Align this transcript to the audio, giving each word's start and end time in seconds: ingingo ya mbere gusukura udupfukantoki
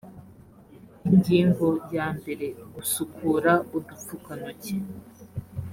ingingo 1.09 1.67
ya 1.95 2.07
mbere 2.17 2.47
gusukura 2.73 3.51
udupfukantoki 3.77 4.75